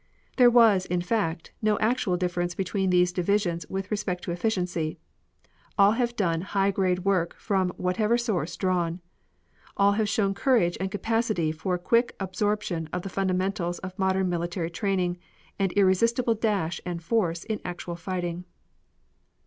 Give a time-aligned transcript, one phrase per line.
[0.37, 4.97] There was, in fact, no actual difference between these divisions with respect to efficiency
[5.77, 8.99] all have done high grade work from whatever source drawn.
[9.77, 14.71] All have shown courage and capacity for quick absorption of the fundamentals of modern military
[14.71, 15.19] training
[15.59, 18.45] and irresistible dash and force in actual fighting.